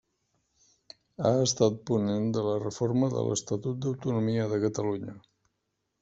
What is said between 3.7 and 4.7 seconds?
d'Autonomia de